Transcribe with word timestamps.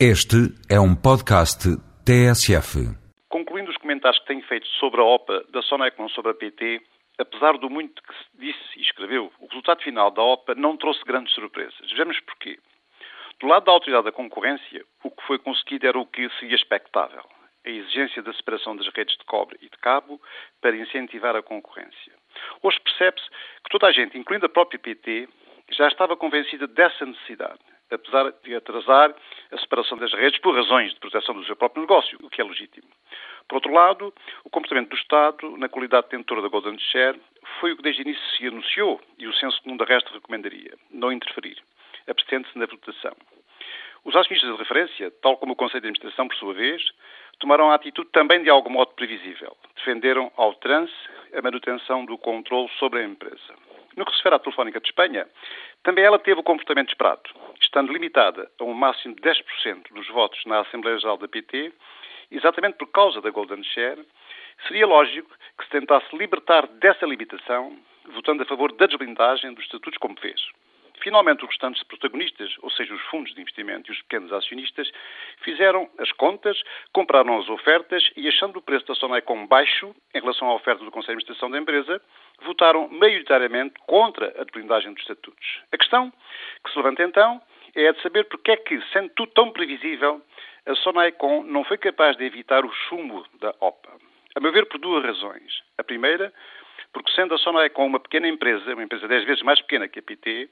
Este 0.00 0.50
é 0.68 0.80
um 0.80 0.92
podcast 0.92 1.70
TSF. 2.04 2.82
Concluindo 3.28 3.70
os 3.70 3.76
comentários 3.76 4.20
que 4.22 4.26
tenho 4.26 4.42
feito 4.42 4.66
sobre 4.80 5.00
a 5.00 5.04
OPA, 5.04 5.44
da 5.50 5.62
Sonecon 5.62 6.08
sobre 6.08 6.32
a 6.32 6.34
PT, 6.34 6.82
apesar 7.16 7.56
do 7.58 7.70
muito 7.70 8.02
que 8.02 8.12
se 8.12 8.24
disse 8.36 8.76
e 8.76 8.82
escreveu, 8.82 9.30
o 9.38 9.46
resultado 9.46 9.84
final 9.84 10.10
da 10.10 10.20
OPA 10.20 10.56
não 10.56 10.76
trouxe 10.76 11.00
grandes 11.04 11.32
surpresas. 11.32 11.78
Vejamos 11.88 12.18
porquê. 12.22 12.58
Do 13.38 13.46
lado 13.46 13.66
da 13.66 13.70
Autoridade 13.70 14.06
da 14.06 14.10
Concorrência, 14.12 14.84
o 15.04 15.12
que 15.12 15.24
foi 15.28 15.38
conseguido 15.38 15.86
era 15.86 15.98
o 15.98 16.06
que 16.06 16.28
seria 16.40 16.56
expectável. 16.56 17.22
A 17.64 17.70
exigência 17.70 18.20
da 18.20 18.34
separação 18.34 18.74
das 18.74 18.88
redes 18.88 19.16
de 19.16 19.24
cobre 19.24 19.56
e 19.62 19.70
de 19.70 19.78
cabo 19.78 20.20
para 20.60 20.76
incentivar 20.76 21.36
a 21.36 21.42
concorrência. 21.42 22.12
Hoje 22.64 22.80
percebe-se 22.80 23.30
que 23.30 23.70
toda 23.70 23.86
a 23.86 23.92
gente, 23.92 24.18
incluindo 24.18 24.46
a 24.46 24.48
própria 24.48 24.80
PT, 24.80 25.28
já 25.70 25.86
estava 25.86 26.16
convencida 26.16 26.66
dessa 26.66 27.06
necessidade 27.06 27.73
apesar 27.90 28.32
de 28.42 28.54
atrasar 28.54 29.14
a 29.52 29.58
separação 29.58 29.98
das 29.98 30.12
redes 30.12 30.40
por 30.40 30.54
razões 30.54 30.92
de 30.92 31.00
proteção 31.00 31.34
do 31.34 31.44
seu 31.44 31.56
próprio 31.56 31.82
negócio, 31.82 32.18
o 32.22 32.30
que 32.30 32.40
é 32.40 32.44
legítimo. 32.44 32.88
Por 33.48 33.56
outro 33.56 33.72
lado, 33.72 34.12
o 34.44 34.50
comportamento 34.50 34.90
do 34.90 34.96
Estado, 34.96 35.56
na 35.56 35.68
qualidade 35.68 36.06
de 36.06 36.10
detentor 36.12 36.42
da 36.42 36.48
Golden 36.48 36.78
Share, 36.78 37.20
foi 37.60 37.72
o 37.72 37.76
que 37.76 37.82
desde 37.82 38.02
o 38.02 38.04
início 38.04 38.22
se 38.36 38.46
anunciou 38.46 39.00
e 39.18 39.26
o 39.26 39.34
senso 39.34 39.62
comum 39.62 39.76
da 39.76 39.84
resto 39.84 40.12
recomendaria, 40.12 40.74
não 40.90 41.12
interferir, 41.12 41.58
abstendo-se 42.08 42.58
na 42.58 42.66
votação. 42.66 43.14
Os 44.04 44.14
acionistas 44.14 44.52
de 44.52 44.58
referência, 44.58 45.10
tal 45.22 45.36
como 45.38 45.52
o 45.52 45.56
Conselho 45.56 45.80
de 45.80 45.88
Administração, 45.88 46.28
por 46.28 46.36
sua 46.36 46.52
vez, 46.52 46.82
tomaram 47.38 47.70
a 47.70 47.74
atitude 47.74 48.10
também 48.10 48.42
de 48.42 48.50
algum 48.50 48.70
modo 48.70 48.92
previsível. 48.92 49.56
Defenderam 49.76 50.30
ao 50.36 50.54
trance 50.54 50.92
a 51.34 51.40
manutenção 51.40 52.04
do 52.04 52.18
controle 52.18 52.68
sobre 52.78 53.00
a 53.00 53.04
empresa. 53.04 53.54
No 53.96 54.04
que 54.04 54.10
se 54.12 54.18
refere 54.18 54.34
à 54.34 54.38
Telefónica 54.38 54.80
de 54.80 54.88
Espanha, 54.88 55.26
também 55.82 56.04
ela 56.04 56.18
teve 56.18 56.40
o 56.40 56.42
comportamento 56.42 56.88
esperado, 56.88 57.22
estando 57.74 57.92
limitada 57.92 58.48
a 58.60 58.64
um 58.64 58.72
máximo 58.72 59.16
de 59.16 59.20
10% 59.20 59.92
dos 59.92 60.06
votos 60.10 60.40
na 60.46 60.60
Assembleia 60.60 60.96
Geral 60.96 61.16
da 61.16 61.26
PT, 61.26 61.72
exatamente 62.30 62.78
por 62.78 62.86
causa 62.86 63.20
da 63.20 63.30
Golden 63.30 63.64
Share, 63.64 64.00
seria 64.68 64.86
lógico 64.86 65.28
que 65.58 65.64
se 65.64 65.70
tentasse 65.70 66.16
libertar 66.16 66.68
dessa 66.68 67.04
limitação, 67.04 67.76
votando 68.12 68.44
a 68.44 68.46
favor 68.46 68.70
da 68.76 68.86
desblindagem 68.86 69.52
dos 69.54 69.64
estatutos 69.64 69.98
como 69.98 70.16
fez. 70.20 70.40
Finalmente, 71.02 71.42
os 71.42 71.50
restantes 71.50 71.82
protagonistas, 71.82 72.54
ou 72.62 72.70
seja, 72.70 72.94
os 72.94 73.02
fundos 73.06 73.34
de 73.34 73.40
investimento 73.40 73.90
e 73.90 73.92
os 73.92 74.00
pequenos 74.02 74.32
acionistas, 74.32 74.88
fizeram 75.42 75.90
as 75.98 76.12
contas, 76.12 76.56
compraram 76.92 77.40
as 77.40 77.48
ofertas 77.48 78.08
e, 78.16 78.28
achando 78.28 78.60
o 78.60 78.62
preço 78.62 78.86
da 78.86 78.94
Sonecom 78.94 79.48
baixo 79.48 79.92
em 80.14 80.20
relação 80.20 80.48
à 80.48 80.54
oferta 80.54 80.84
do 80.84 80.92
Conselho 80.92 81.18
de 81.18 81.24
Administração 81.24 81.50
da 81.50 81.58
empresa, 81.58 82.00
votaram 82.42 82.88
maioritariamente 82.88 83.74
contra 83.84 84.32
a 84.40 84.44
blindagem 84.44 84.92
dos 84.92 85.02
estatutos. 85.02 85.60
A 85.72 85.76
questão 85.76 86.12
que 86.64 86.70
se 86.70 86.76
levanta 86.76 87.02
então 87.02 87.42
é 87.74 87.92
de 87.92 88.02
saber 88.02 88.24
porque 88.24 88.52
é 88.52 88.56
que, 88.56 88.80
sendo 88.92 89.10
tudo 89.10 89.32
tão 89.32 89.50
previsível, 89.50 90.22
a 90.66 90.74
Sonecom 90.76 91.42
não 91.42 91.64
foi 91.64 91.78
capaz 91.78 92.16
de 92.16 92.24
evitar 92.24 92.64
o 92.64 92.72
chumbo 92.72 93.26
da 93.40 93.54
OPA. 93.60 93.92
A 94.34 94.40
meu 94.40 94.52
ver, 94.52 94.66
por 94.66 94.78
duas 94.78 95.04
razões. 95.04 95.62
A 95.78 95.84
primeira, 95.84 96.32
porque 96.92 97.12
sendo 97.12 97.34
a 97.34 97.38
Sonecom 97.38 97.86
uma 97.86 98.00
pequena 98.00 98.28
empresa, 98.28 98.72
uma 98.72 98.82
empresa 98.82 99.06
dez 99.06 99.24
vezes 99.24 99.42
mais 99.42 99.60
pequena 99.60 99.88
que 99.88 99.98
a 99.98 100.02
PT, 100.02 100.48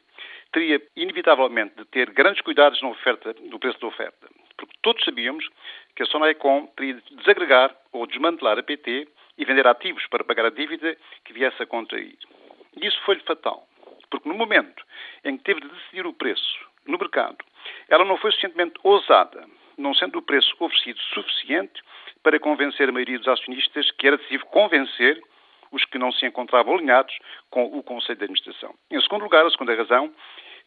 teria 0.53 0.83
inevitavelmente 0.97 1.77
de 1.77 1.85
ter 1.87 2.11
grandes 2.11 2.43
cuidados 2.43 2.81
na 2.83 2.89
oferta, 2.89 3.35
no 3.41 3.59
preço 3.59 3.81
da 3.81 3.87
oferta. 3.87 4.29
Porque 4.57 4.77
todos 4.83 5.05
sabíamos 5.05 5.49
que 5.97 6.03
a 6.03 6.07
Sonecom 6.07 6.67
teria 6.77 6.95
de 6.95 7.17
desagregar 7.17 7.75
ou 7.93 8.07
desmantelar 8.07 8.59
a 8.59 8.63
PT 8.63 9.09
e 9.39 9.45
vender 9.45 9.67
ativos 9.67 10.07
para 10.09 10.25
pagar 10.25 10.47
a 10.47 10.51
dívida 10.51 10.97
que 11.25 11.33
viesse 11.33 11.63
a 11.63 11.67
contrair. 11.67 12.19
E 12.77 12.87
isso 12.87 13.01
foi-lhe 13.05 13.23
fatal. 13.23 13.67
Porque 14.11 14.29
no 14.29 14.35
momento 14.35 14.85
em 15.25 15.37
que 15.37 15.45
teve 15.45 15.61
de 15.61 15.69
decidir 15.69 16.07
o 16.07 16.13
preço 16.13 16.71
no 16.87 16.99
mercado, 16.99 17.39
ela 17.89 18.05
não 18.05 18.12
foi 18.23 18.31
suficientemente 18.31 18.75
ousada, 18.85 19.45
não 19.77 19.93
sendo 19.95 20.19
o 20.19 20.23
preço 20.23 20.55
oferecido 20.61 20.99
suficiente 21.13 21.83
para 22.23 22.39
convencer 22.39 22.89
a 22.89 22.93
maioria 22.93 23.19
dos 23.19 23.27
acionistas 23.27 23.91
que 23.91 24.07
era 24.07 24.17
decisivo 24.17 24.47
convencer 24.47 25.21
os 25.73 25.85
que 25.87 25.99
não 25.99 26.13
se 26.13 26.25
encontravam 26.25 26.75
alinhados 26.75 27.19
com 27.51 27.65
o 27.65 27.83
Conselho 27.83 28.19
de 28.19 28.25
Administração. 28.25 28.75
Em 28.91 29.01
segundo 29.01 29.25
lugar, 29.25 29.45
a 29.45 29.51
segunda 29.51 29.75
razão 29.75 30.13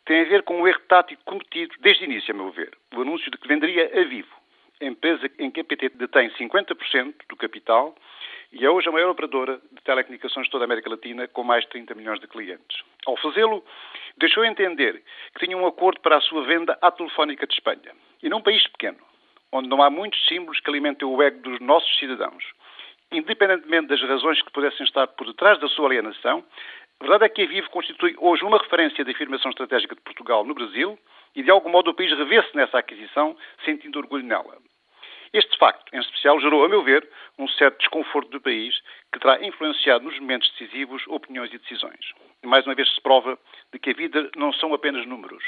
tem 0.06 0.22
a 0.22 0.26
ver 0.26 0.44
com 0.44 0.62
o 0.62 0.68
erro 0.68 0.82
tático 0.90 1.24
cometido 1.24 1.74
desde 1.80 2.04
o 2.04 2.06
início, 2.06 2.34
a 2.34 2.38
meu 2.38 2.52
ver. 2.52 2.76
O 2.94 3.02
anúncio 3.02 3.32
de 3.32 3.38
que 3.38 3.48
venderia 3.48 3.90
a 4.00 4.04
Vivo, 4.04 4.36
a 4.82 4.86
empresa 4.86 5.32
em 5.40 5.50
que 5.50 5.62
a 5.62 5.64
PT 5.64 5.90
detém 5.90 6.30
50% 6.32 7.14
do 7.30 7.38
capital 7.38 7.96
e 8.52 8.66
é 8.66 8.70
hoje 8.70 8.88
a 8.88 8.92
maior 8.92 9.10
operadora 9.10 9.60
de 9.72 9.82
telecomunicações 9.84 10.46
de 10.46 10.52
toda 10.52 10.64
a 10.64 10.68
América 10.68 10.90
Latina, 10.90 11.28
com 11.28 11.44
mais 11.44 11.64
de 11.64 11.72
30 11.72 11.94
milhões 11.96 12.20
de 12.20 12.28
clientes. 12.28 12.84
Ao 13.06 13.18
fazê-lo, 13.18 13.64
deixou 14.18 14.46
entender 14.46 15.04
que 15.34 15.46
tinha 15.46 15.58
um 15.58 15.66
acordo 15.66 16.00
para 16.02 16.18
a 16.18 16.22
sua 16.22 16.44
venda 16.44 16.78
à 16.82 16.92
Telefónica 16.92 17.46
de 17.46 17.54
Espanha. 17.54 17.92
E 18.24 18.30
num 18.30 18.42
país 18.42 18.66
pequeno, 18.68 19.00
onde 19.52 19.70
não 19.70 19.82
há 19.82 19.90
muitos 19.90 20.26
símbolos 20.28 20.60
que 20.60 20.70
alimentem 20.70 21.08
o 21.08 21.22
ego 21.22 21.42
dos 21.42 21.60
nossos 21.60 21.98
cidadãos, 21.98 22.44
independentemente 23.12 23.88
das 23.88 24.02
razões 24.02 24.42
que 24.42 24.52
pudessem 24.52 24.86
estar 24.86 25.08
por 25.08 25.28
detrás 25.28 25.60
da 25.60 25.68
sua 25.68 25.88
alienação, 25.88 26.44
a 27.00 27.04
verdade 27.04 27.26
é 27.26 27.30
que 27.30 27.42
a 27.44 27.48
Vivo 27.48 27.70
constitui 27.70 28.16
hoje 28.18 28.44
uma 28.44 28.58
referência 28.58 29.04
de 29.04 29.12
afirmação 29.12 29.52
estratégica 29.52 29.96
de 29.96 30.02
Portugal 30.02 30.46
no 30.46 30.54
Brasil 30.54 30.98
e, 31.36 31.44
de 31.44 31.52
algum 31.52 31.70
modo, 31.70 31.92
o 31.92 31.94
país 31.94 32.12
revê-se 32.18 32.56
nessa 32.56 32.80
aquisição, 32.80 33.36
sentindo 33.66 34.00
orgulho 34.00 34.24
nela. 34.24 34.58
Este 35.34 35.58
facto, 35.58 35.94
em 35.94 36.00
especial, 36.00 36.40
gerou, 36.40 36.64
a 36.64 36.70
meu 36.70 36.82
ver, 36.82 37.06
um 37.38 37.48
certo 37.50 37.80
desconforto 37.80 38.30
do 38.30 38.40
país 38.40 38.74
que 39.16 39.20
terá 39.20 39.42
influenciado 39.42 40.04
nos 40.04 40.20
momentos 40.20 40.52
decisivos 40.52 41.02
opiniões 41.08 41.54
e 41.54 41.58
decisões. 41.58 42.12
Mais 42.44 42.66
uma 42.66 42.76
vez 42.76 42.94
se 42.94 43.00
prova 43.00 43.40
de 43.72 43.80
que 43.80 43.92
a 43.92 43.94
vida 43.94 44.30
não 44.36 44.52
são 44.52 44.74
apenas 44.74 45.08
números. 45.08 45.42